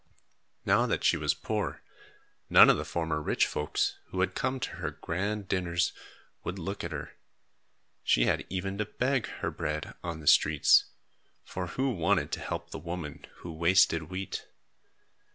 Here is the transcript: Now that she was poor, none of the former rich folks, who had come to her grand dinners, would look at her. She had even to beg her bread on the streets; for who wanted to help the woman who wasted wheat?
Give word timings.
Now 0.65 0.87
that 0.87 1.03
she 1.03 1.15
was 1.15 1.35
poor, 1.35 1.83
none 2.49 2.71
of 2.71 2.77
the 2.77 2.83
former 2.85 3.21
rich 3.21 3.45
folks, 3.45 3.99
who 4.07 4.21
had 4.21 4.33
come 4.33 4.59
to 4.61 4.77
her 4.81 4.89
grand 4.89 5.47
dinners, 5.47 5.93
would 6.43 6.57
look 6.57 6.83
at 6.83 6.91
her. 6.91 7.15
She 8.03 8.25
had 8.25 8.47
even 8.49 8.79
to 8.79 8.85
beg 8.85 9.27
her 9.45 9.51
bread 9.51 9.93
on 10.03 10.19
the 10.19 10.25
streets; 10.25 10.85
for 11.43 11.67
who 11.67 11.91
wanted 11.91 12.31
to 12.31 12.39
help 12.39 12.71
the 12.71 12.79
woman 12.79 13.27
who 13.43 13.53
wasted 13.53 14.09
wheat? 14.09 14.47